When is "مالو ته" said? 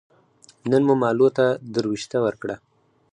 1.01-1.45